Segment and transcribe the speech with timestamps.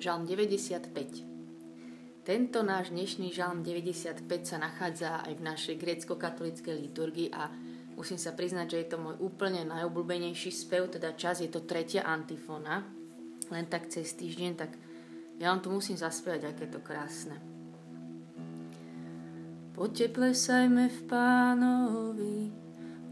[0.00, 2.24] Žalm 95.
[2.24, 7.52] Tento náš dnešný žalm 95 sa nachádza aj v našej grécko-katolíckej liturgii a
[8.00, 12.08] musím sa priznať, že je to môj úplne najobľúbenejší spev, teda čas je to tretia
[12.08, 12.88] antifóna,
[13.52, 14.72] len tak cez týždeň, tak
[15.36, 17.36] ja vám to musím zaspievať, aké to krásne.
[19.76, 22.48] Poďte plesajme v pánovi,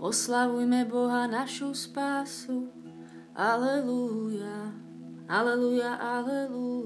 [0.01, 2.73] oslavujme Boha našu spásu.
[3.37, 4.73] Aleluja,
[5.29, 6.78] aleluja, aleluja.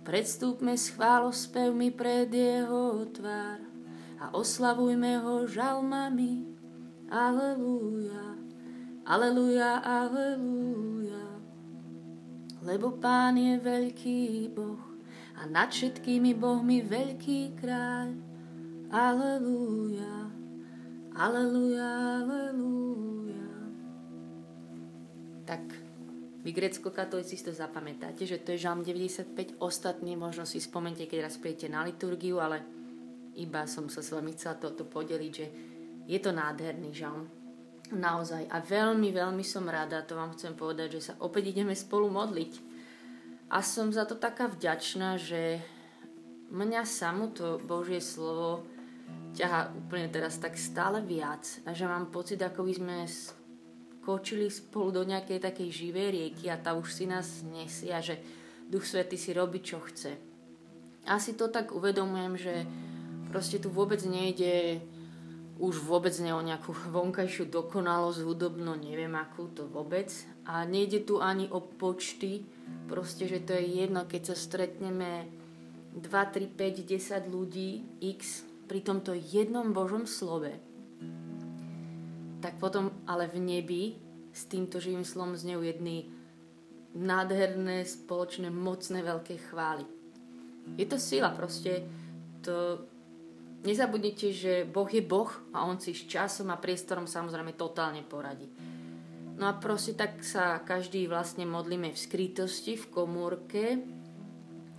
[0.00, 3.60] Predstúpme s chválospevmi pred jeho tvár
[4.16, 6.48] a oslavujme ho žalmami.
[7.12, 8.40] Aleluja,
[9.04, 11.26] aleluja, aleluja.
[12.64, 14.80] Lebo Pán je veľký Boh
[15.36, 18.16] a nad všetkými bohmi veľký kráľ.
[18.88, 20.32] Aleluja,
[21.12, 21.88] aleluja,
[22.24, 23.48] aleluja.
[25.44, 25.89] Tak
[26.40, 29.60] vy grecko-katolíci si to zapamätáte, že to je žalm 95.
[29.60, 32.64] Ostatní možno si spomente, keď raz prijete na liturgiu, ale
[33.36, 35.46] iba som sa s vami chcela toto podeliť, že
[36.08, 37.28] je to nádherný žalm.
[37.90, 38.48] Naozaj.
[38.48, 42.70] A veľmi, veľmi som rada, to vám chcem povedať, že sa opäť ideme spolu modliť
[43.50, 45.58] a som za to taká vďačná, že
[46.54, 48.62] mňa samú to Božie slovo
[49.34, 52.96] ťaha úplne teraz tak stále viac a že mám pocit, ako by sme
[54.00, 58.16] skočili spolu do nejakej takej živej rieky a tá už si nás nesie a že
[58.72, 60.16] Duch Svety si robí, čo chce.
[61.04, 62.54] Asi to tak uvedomujem, že
[63.28, 64.80] proste tu vôbec nejde
[65.60, 70.08] už vôbec ne o nejakú vonkajšiu dokonalosť hudobno, neviem akú to vôbec.
[70.48, 72.48] A nejde tu ani o počty,
[72.88, 75.28] proste, že to je jedno, keď sa stretneme
[75.92, 80.56] 2, 3, 5, 10 ľudí, x, pri tomto jednom Božom slove,
[82.40, 83.82] tak potom ale v nebi
[84.32, 86.08] s týmto živým slovom znejú jedny
[86.96, 89.86] nádherné, spoločné, mocné, veľké chvály.
[90.74, 91.86] Je to sila, proste
[92.42, 92.84] to
[93.60, 98.48] Nezabudnite, že Boh je Boh a On si s časom a priestorom samozrejme totálne poradí.
[99.36, 103.64] No a proste tak sa každý vlastne modlíme v skrytosti, v komórke,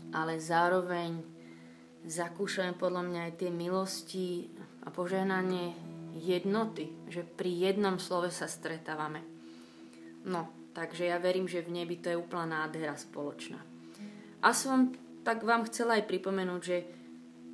[0.09, 1.21] ale zároveň
[2.09, 4.49] zakúšame podľa mňa aj tie milosti
[4.81, 5.77] a požehnanie
[6.17, 9.23] jednoty, že pri jednom slove sa stretávame.
[10.27, 13.59] No, takže ja verím, že v nebi to je úplná nádhera spoločná.
[14.41, 16.77] A som tak vám chcela aj pripomenúť, že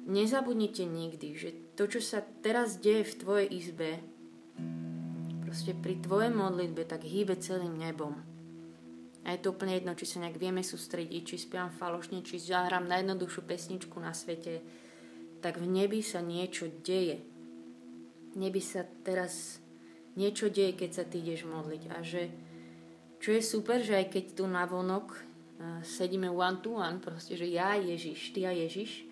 [0.07, 3.91] nezabudnite nikdy, že to, čo sa teraz deje v tvojej izbe,
[5.43, 8.15] proste pri tvojej modlitbe, tak hýbe celým nebom.
[9.27, 12.87] A je to úplne jedno, či sa nejak vieme sústrediť, či spievam falošne, či zahrám
[12.87, 14.63] najjednoduchšiu pesničku na svete,
[15.43, 17.19] tak v nebi sa niečo deje.
[18.37, 19.57] V nebi sa teraz
[20.13, 21.83] niečo deje, keď sa ty ideš modliť.
[21.89, 22.29] A že,
[23.17, 27.33] čo je super, že aj keď tu na vonok uh, sedíme one to one, proste,
[27.33, 29.09] že ja Ježiš, ty a Ježiš,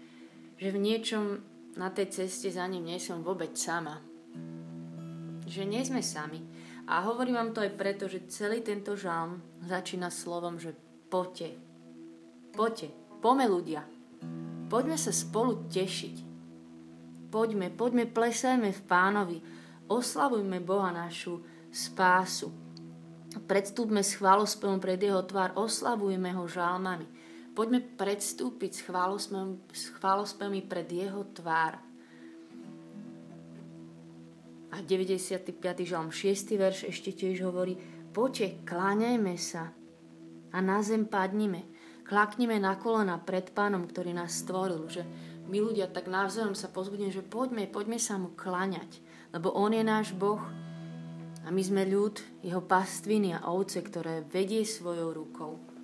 [0.61, 1.41] že v niečom
[1.73, 3.97] na tej ceste za ním nie som vôbec sama.
[5.49, 6.45] Že nie sme sami.
[6.85, 10.77] A hovorím vám to aj preto, že celý tento žalm začína slovom, že
[11.09, 11.57] poďte.
[12.53, 12.93] Poďte.
[13.25, 13.81] Poďme ľudia.
[14.69, 16.24] Poďme sa spolu tešiť.
[17.35, 19.37] Poďme, poďme, plesajme v pánovi.
[19.91, 22.47] Oslavujme Boha našu spásu.
[23.43, 27.03] Predstúpme s chválospevom pred jeho tvár, oslavujme ho žalmami.
[27.51, 28.71] Poďme predstúpiť
[29.67, 31.75] s chválospevmi pred jeho tvár.
[34.71, 35.59] A 95.
[35.83, 36.55] žalm 6.
[36.55, 37.75] verš ešte tiež hovorí
[38.15, 39.75] Poďte, kláňajme sa
[40.55, 41.67] a na zem padnime.
[42.07, 44.87] Klaknime na kolena pred pánom, ktorý nás stvoril.
[44.87, 45.03] Že
[45.45, 49.01] my ľudia tak navzájom sa pozbudíme, že poďme, poďme sa mu kláňať.
[49.29, 50.41] Lebo on je náš Boh
[51.45, 55.74] a my sme ľud, jeho pastviny a ovce, ktoré vedie svojou rukou.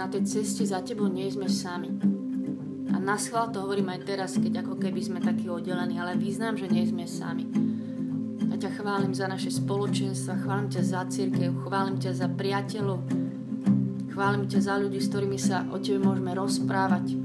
[0.00, 1.92] Na tej ceste za tebou nie sme sami.
[2.88, 6.56] A na schvál to hovorím aj teraz, keď ako keby sme takí oddelení, ale význam,
[6.56, 7.44] že nie sme sami.
[8.48, 13.04] Ja ťa chválim za naše spoločenstva, chválim ťa za církev, chválim ťa za priateľov,
[14.16, 17.20] chválim ťa za ľudí, s ktorými sa o tebe môžeme rozprávať.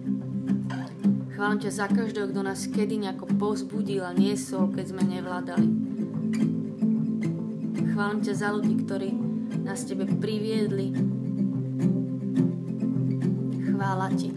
[1.31, 5.69] Chválim ťa za každého, kto nás kedy nejako pozbudil a niesol, keď sme nevládali.
[7.95, 9.09] Chválim ťa za ľudí, ktorí
[9.63, 11.14] nás Tebe priviedli.
[13.85, 14.33] Chvála Ti.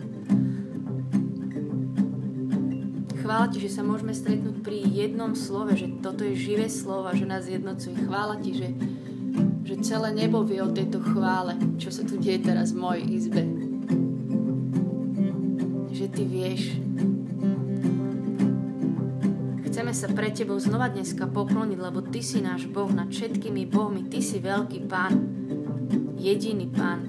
[3.17, 7.25] chvála Ti, že sa môžeme stretnúť pri jednom slove, že toto je živé slovo, že
[7.25, 7.97] nás jednocuje.
[7.97, 8.69] Chvála Ti, že,
[9.65, 13.41] že celé nebo vie o tejto chvále, čo sa tu deje teraz v mojej izbe.
[15.97, 16.63] Že Ty vieš.
[19.65, 24.13] Chceme sa pre Tebou znova dneska pokloniť, lebo Ty si náš Boh nad všetkými Bohmi.
[24.13, 25.17] Ty si veľký Pán,
[26.21, 27.08] jediný Pán.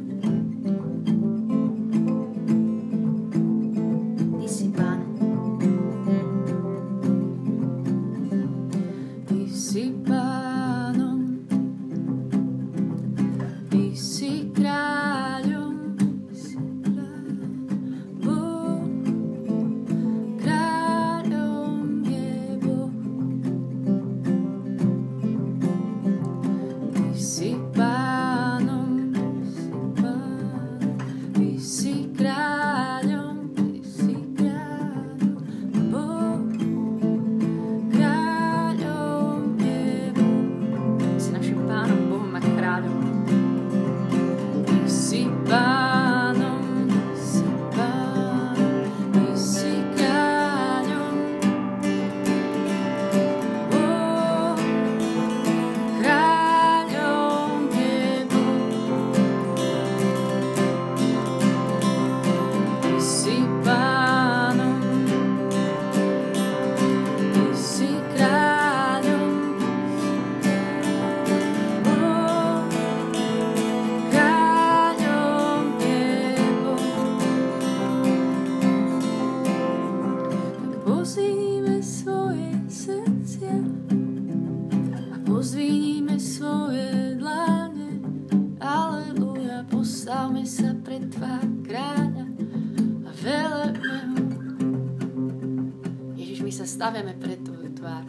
[97.30, 98.06] Pred Tvoju tvár.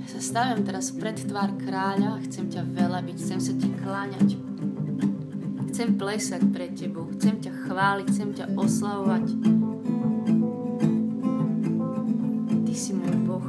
[0.00, 4.40] Ja sa staviam teraz pred tvár kráľa chcem ťa velebiť, chcem sa ti kláňať.
[5.68, 9.26] Chcem plesať pred Tebou, chcem ťa chváliť, chcem ťa oslavovať.
[12.64, 13.48] Ty si môj Boh.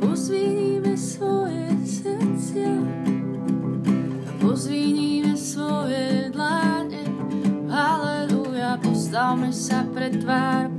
[0.00, 2.72] Pozvínime svoje srdcia
[4.40, 7.04] pozvínime svoje dláne.
[7.68, 10.77] Halleluja, postavme sa pred tvár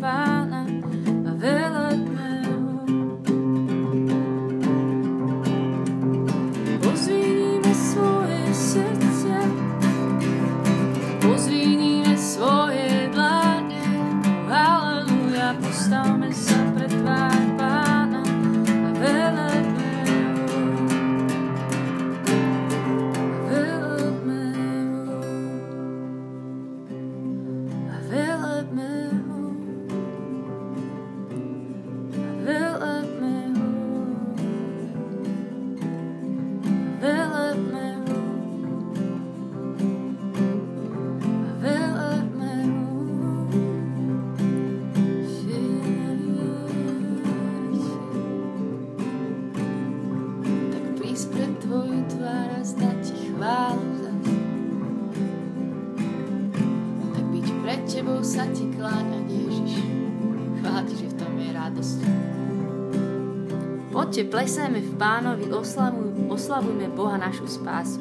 [63.99, 67.99] Poďte, plesajme v pánovi, oslavuj, oslavujme Boha našu spásu.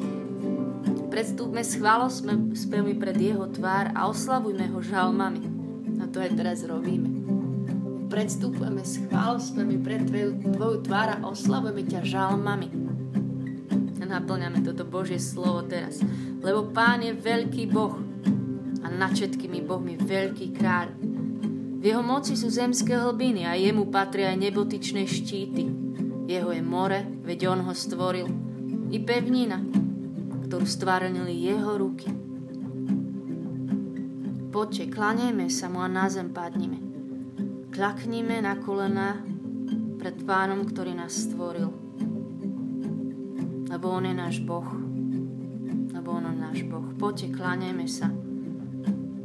[1.11, 5.43] Predstúpme s chválospevmi pred Jeho tvár a oslavujme Ho žalmami.
[5.99, 7.11] A to aj teraz robíme.
[8.07, 12.71] Predstúpame s chválospevmi pred tvoju, tvár a oslavujeme ťa žalmami.
[13.99, 15.99] Naplňame toto Božie slovo teraz.
[16.39, 17.99] Lebo Pán je veľký Boh
[18.79, 20.95] a nad všetkými Bohmi veľký kráľ.
[21.75, 25.88] V jeho moci sú zemské hlbiny a jemu patria aj nebotičné štíty.
[26.29, 28.29] Jeho je more, veď on ho stvoril.
[28.93, 29.65] I pevnina,
[30.45, 32.05] ktorú stvárnili jeho ruky.
[34.53, 36.77] Poďte, klanejme sa mu a na zem padnime.
[37.73, 39.17] Klaknime na kolena
[39.97, 41.73] pred pánom, ktorý nás stvoril.
[43.65, 44.69] Lebo on je náš Boh.
[45.97, 46.93] Lebo on je náš Boh.
[46.93, 48.05] Poďte, kláňajme sa.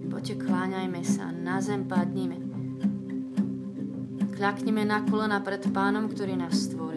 [0.09, 1.29] Poďte, kláňajme sa.
[1.37, 2.41] Na zem padnime.
[4.35, 6.94] Kľaknime na kolena pred pánom, ktorý nás stvoril.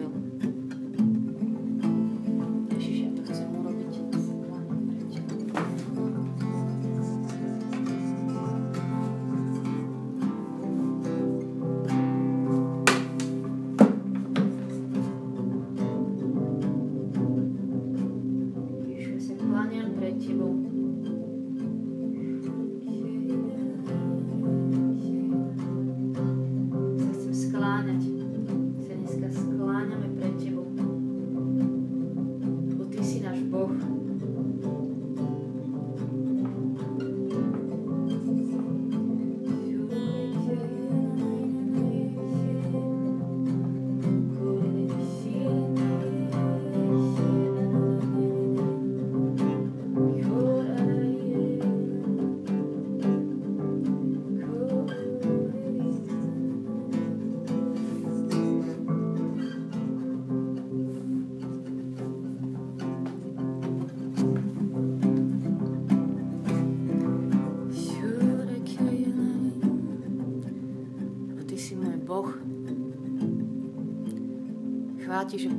[33.80, 34.27] Thank you.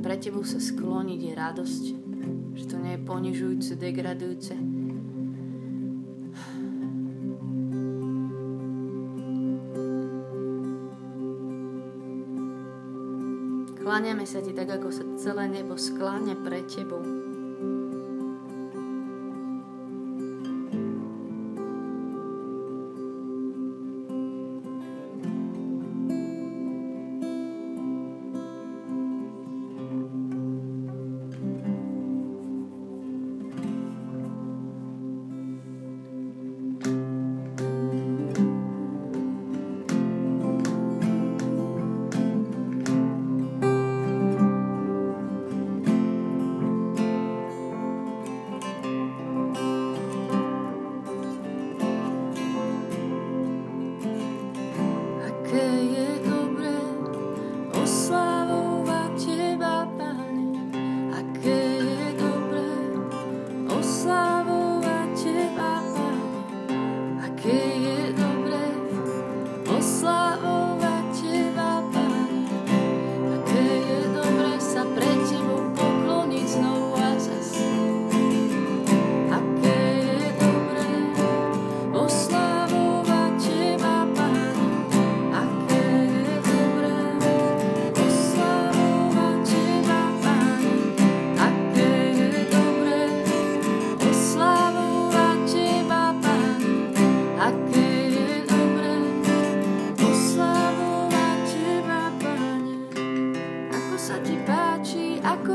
[0.00, 1.84] Pre Tebou sa skloniť je radosť.
[2.56, 4.54] Že to nie je ponižujúce, degradujúce.
[13.80, 17.29] Kláňame sa Ti tak, ako sa celé nebo skláňa pre Tebou.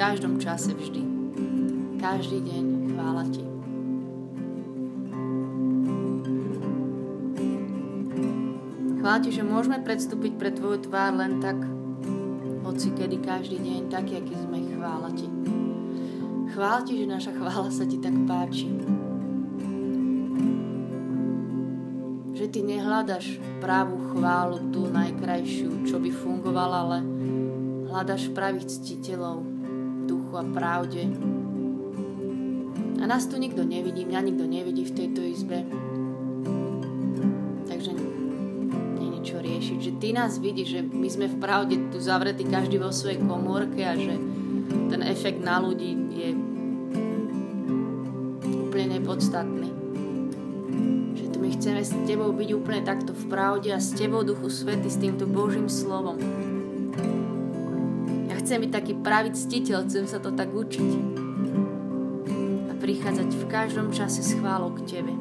[0.00, 1.04] každom čase vždy.
[2.00, 3.44] Každý deň chvála Ti.
[8.96, 11.60] Chvála Ti, že môžeme predstúpiť pre Tvoju tvár len tak,
[12.64, 14.72] hoci kedy, každý deň, tak, aký sme.
[14.72, 15.28] Chvála Ti.
[16.56, 18.72] Chvála Ti, že naša chvála sa Ti tak páči.
[22.40, 26.98] Že Ty nehľadaš pravú chválu, tú najkrajšiu, čo by fungovala, ale
[27.92, 29.49] hľadaš pravých ctiteľov,
[30.30, 31.02] duchu a pravde.
[33.02, 35.66] A nás tu nikto nevidí, mňa nikto nevidí v tejto izbe.
[37.66, 37.90] Takže
[38.94, 39.78] nie je niečo riešiť.
[39.82, 43.82] Že ty nás vidíš, že my sme v pravde tu zavretí každý vo svojej komórke
[43.82, 44.14] a že
[44.86, 46.28] ten efekt na ľudí je
[48.70, 49.70] úplne nepodstatný.
[51.18, 54.46] Že tu my chceme s tebou byť úplne takto v pravde a s tebou Duchu
[54.46, 56.20] Svety, s týmto Božím slovom
[58.50, 60.90] chcem byť taký pravý ctiteľ, chcem sa to tak učiť.
[62.66, 65.14] A prichádzať v každom čase s chválou k Tebe.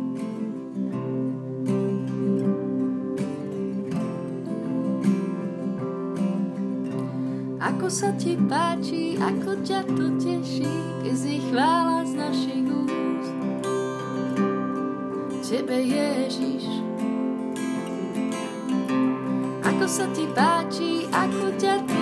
[7.62, 10.74] Ako sa Ti páči, ako ťa to teší,
[11.05, 13.33] keď si chvála z našich úst.
[15.45, 16.65] Tebe Ježiš,
[19.62, 21.99] ako sa Ti páči, ako ťa to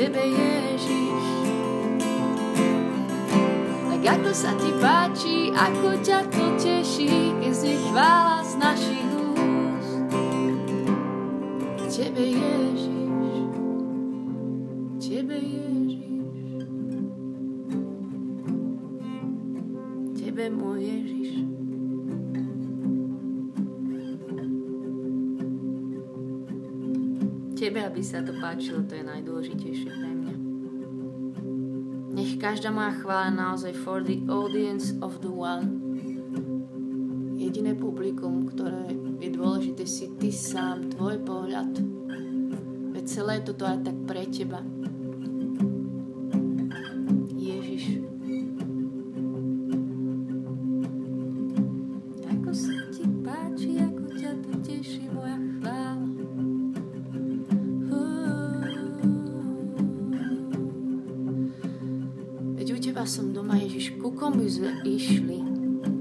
[0.00, 1.24] Tebe Ježiš.
[3.84, 10.00] Tak ako sa ti páči, ako ťa to teší, keď znie chvála z našich úst.
[11.92, 13.44] Tebe Ježiš.
[15.04, 16.16] Tebe Ježiš.
[20.16, 21.19] Tebe môj Ježiš.
[27.80, 30.34] Tebe, aby sa to páčilo, to je najdôležitejšie pre mňa.
[32.12, 35.80] Nech každá moja chvála naozaj for the audience of the one.
[37.40, 38.84] Jediné publikum, ktoré
[39.24, 41.72] je dôležité, si ty sám, tvoj pohľad.
[42.92, 44.60] Veď celé toto aj tak pre teba.
[64.20, 65.40] komu sme išli,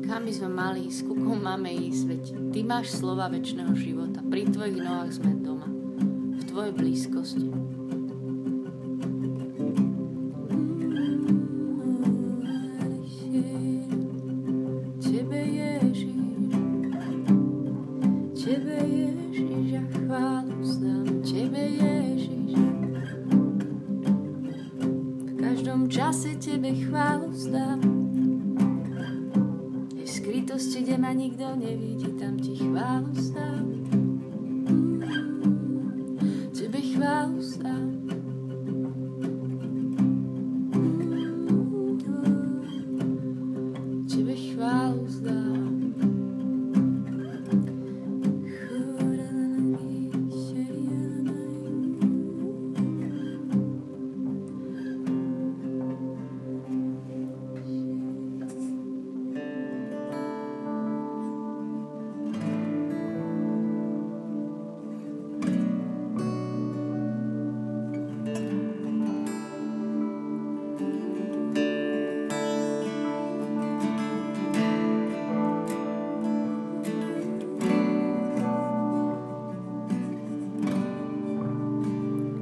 [0.03, 4.19] kam by sme mali ísť, ku komu máme ísť, veď Ty máš slova väčšného života,
[4.27, 5.63] pri Tvojich nohách sme doma,
[6.35, 7.47] v Tvojej blízkosti.
[37.29, 37.68] house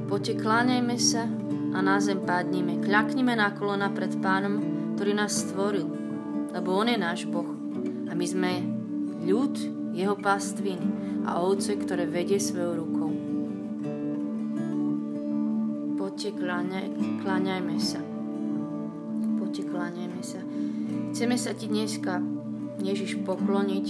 [0.08, 1.28] Poďte, kláňajme sa
[1.76, 2.80] a na zem pádnime.
[2.80, 4.56] Kľaknime na kolona pred pánom,
[4.96, 5.84] ktorý nás stvoril,
[6.48, 7.44] lebo on je náš Boh.
[8.08, 8.64] A my sme
[9.28, 9.60] ľud,
[9.92, 10.88] jeho pastviny
[11.28, 13.12] a ovce, ktoré vedie svojou rukou.
[16.00, 16.88] Poďte, kláňaj,
[17.20, 18.00] kláňajme sa.
[19.44, 20.40] Poďte, kláňajme sa.
[21.12, 22.24] Chceme sa ti dneska,
[22.80, 23.86] Ježiš, pokloniť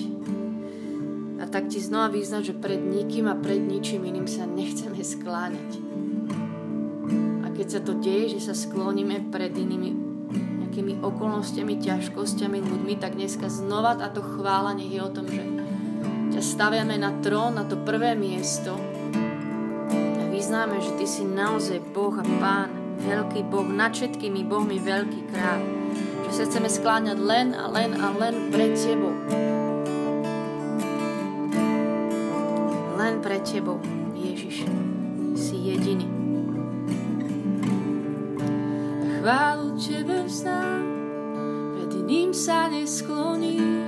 [1.38, 5.86] a tak ti znova vyznať, že pred nikým a pred ničím iným sa nechceme skláňať
[7.58, 9.90] keď sa to deje, že sa skloníme pred inými
[10.62, 15.42] nejakými okolnostiami, ťažkosťami, ľuďmi, tak dneska znova táto chvála nech je o tom, že
[16.30, 18.78] ťa staviame na trón, na to prvé miesto
[19.90, 22.70] a vyznáme, že Ty si naozaj Boh a Pán,
[23.02, 25.60] veľký Boh, nad všetkými Bohmi veľký kráľ.
[26.30, 29.18] Že sa chceme skláňať len a len a len pred Tebou.
[33.02, 33.82] Len pred Tebou,
[34.14, 34.62] Ježiš.
[35.34, 36.17] Si jediný.
[39.18, 40.86] Chválu Tebe vzdám,
[41.74, 43.82] pred iným sa neskloním,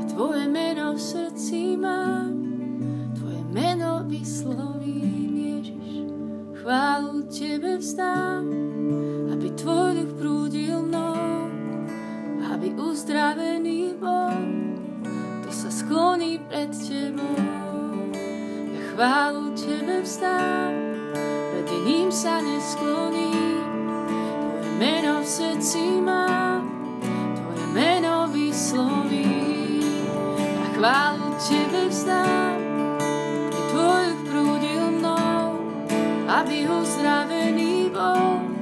[0.00, 2.32] a Tvoje meno v srdci mám,
[3.20, 6.08] Tvoje meno vyslovím, Ježiš.
[6.64, 8.48] Chválu Tebe vzdám,
[9.36, 11.52] aby Tvoj duch prúdil mnou,
[12.48, 14.40] aby uzdravený bol,
[15.44, 17.36] to sa skloní pred Tebou.
[18.72, 20.72] Ja chválu Tebe vzdám,
[21.52, 23.35] pred iným sa neskloním,
[25.36, 26.64] srdci mám,
[27.36, 29.28] Tvoje meno vysloví.
[30.40, 32.56] A chválu Tebe vzdám,
[33.70, 35.60] Tvoj prúdil mnou,
[36.24, 38.55] aby ho zdravený bol,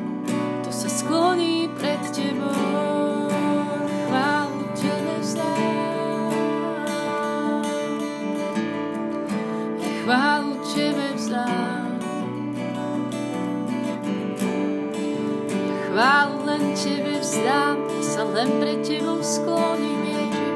[17.34, 20.54] vzdám, sa len pre Tebou skloním, Ježiš.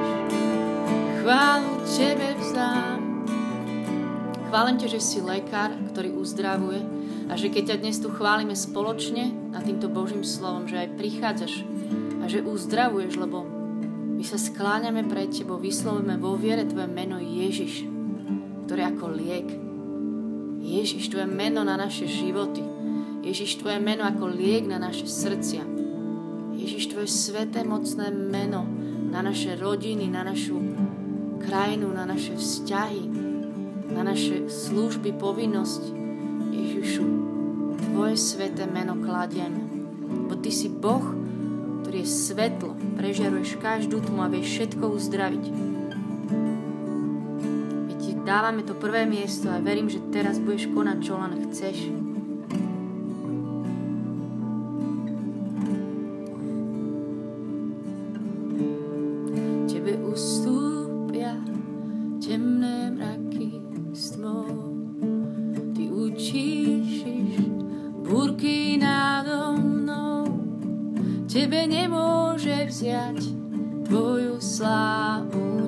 [1.18, 2.98] Chválu Tebe vzdám.
[4.46, 6.80] Chválim Ťa, že si lekár, ktorý uzdravuje
[7.28, 11.66] a že keď ťa dnes tu chválime spoločne na týmto Božím slovom, že aj prichádzaš
[12.22, 13.42] a že uzdravuješ, lebo
[14.14, 17.90] my sa skláňame pred Tebou, vyslovíme vo viere Tvoje meno Ježiš,
[18.70, 19.50] ktoré ako liek.
[20.62, 22.62] Ježiš, Tvoje meno na naše životy.
[23.26, 25.77] Ježiš, Tvoje meno ako liek na naše srdcia.
[26.68, 28.60] Ježiš, Tvoje sveté mocné meno
[29.08, 30.60] na naše rodiny, na našu
[31.40, 33.08] krajinu, na naše vzťahy,
[33.88, 35.80] na naše služby, povinnosť.
[36.52, 37.04] Ježišu,
[37.72, 39.48] Tvoje sveté meno kladiem.
[40.28, 41.00] Bo Ty si Boh,
[41.88, 45.44] ktorý je svetlo, prežiaruješ každú tmu a vieš všetko uzdraviť.
[47.80, 52.07] My Ti dávame to prvé miesto a verím, že teraz budeš konať, čo len chceš.
[71.58, 73.18] tebe nemôže vziať
[73.90, 75.66] tvoju slávu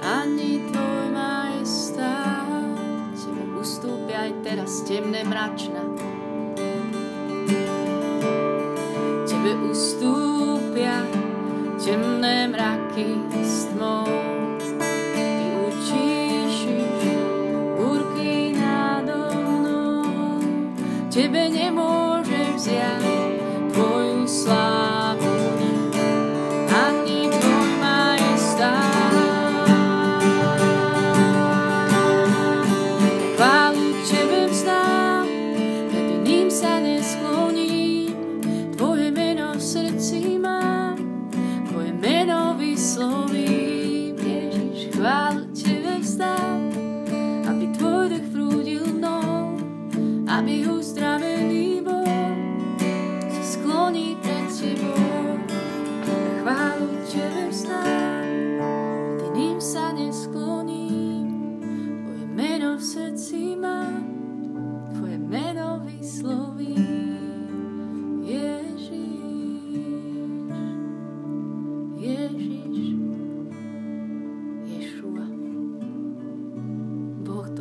[0.00, 2.48] ani tvoj majestát.
[3.12, 5.84] Tebe ustúpia aj teraz temné mračna.
[9.28, 11.04] Tebe ustúpia
[11.76, 14.19] temné mraky s tmou.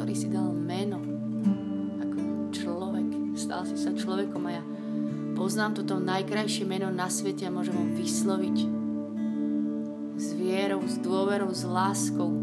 [0.10, 0.98] Ktorý si dal meno
[2.02, 2.18] ako
[2.50, 3.38] človek.
[3.38, 4.64] Stal si sa človekom a ja
[5.38, 8.58] poznám toto najkrajšie meno na svete a môžem ho vysloviť
[10.18, 12.39] s vierou, s dôverou, s láskou.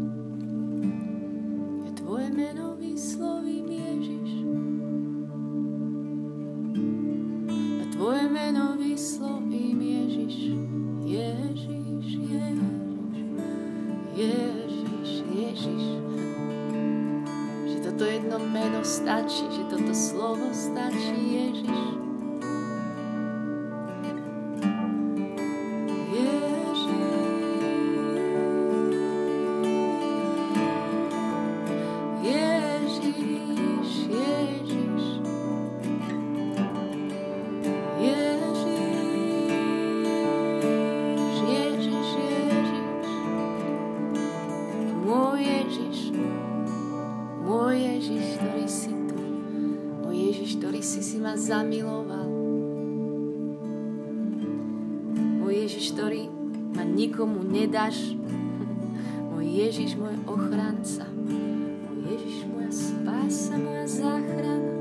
[19.07, 20.16] Stačí, že toto slovo
[57.77, 58.17] nedáš,
[59.29, 64.73] môj Ježiš, môj ochranca, môj Ježiš, moja spása, moja záchrana,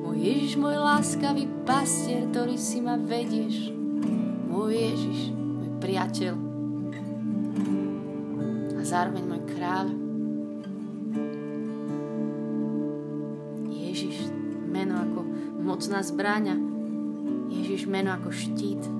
[0.00, 3.76] môj Ježiš, môj láskavý pastier, ktorý si ma vedieš,
[4.48, 6.34] môj Ježiš, môj priateľ.
[8.72, 9.92] A zároveň môj kráľ.
[13.68, 14.32] Ježiš,
[14.64, 15.20] meno ako
[15.60, 16.56] mocná zbráňa,
[17.52, 18.97] Ježiš, meno ako štít.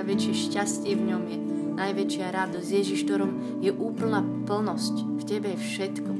[0.00, 1.38] Najväčšie šťastie v ňom je,
[1.76, 2.68] najväčšia radosť.
[2.72, 5.20] Ježiš, ktorom je úplná plnosť.
[5.20, 6.10] V Tebe je všetko.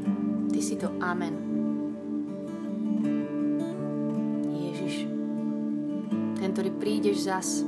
[0.53, 1.33] Ty si to amen.
[4.53, 5.09] Ježiš,
[6.37, 7.65] ten, ktorý prídeš zas.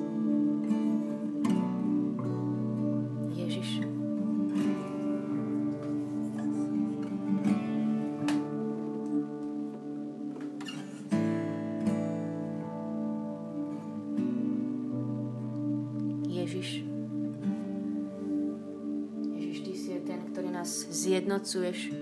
[21.32, 21.96] Zjednocuješ.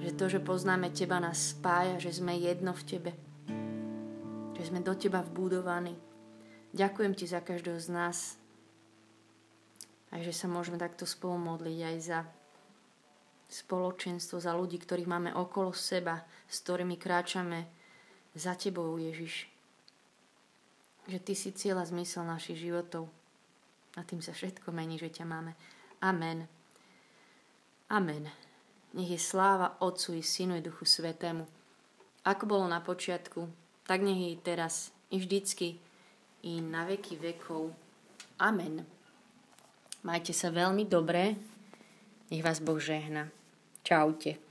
[0.00, 3.12] Že to, že poznáme Teba, nás spája, že sme jedno v Tebe.
[4.56, 5.92] Že sme do Teba vbudovaní.
[6.72, 8.40] Ďakujem Ti za každého z nás.
[10.08, 12.20] A že sa môžeme takto spolu modliť aj za
[13.44, 17.68] spoločenstvo, za ľudí, ktorých máme okolo seba, s ktorými kráčame
[18.32, 19.52] za Tebou, Ježiš.
[21.12, 23.04] Že Ty si cieľ a zmysel našich životov.
[23.94, 25.52] A tým sa všetko mení, že ťa máme.
[26.00, 26.53] Amen.
[27.88, 28.30] Amen.
[28.94, 31.44] Nech je sláva Otcu i Synu i Duchu Svetému.
[32.24, 33.48] Ako bolo na počiatku,
[33.84, 35.76] tak nech je teraz, i vždycky,
[36.44, 37.74] i na veky vekov.
[38.40, 38.84] Amen.
[40.04, 41.36] Majte sa veľmi dobre.
[42.28, 43.28] Nech vás Boh žehna.
[43.84, 44.43] Čaute.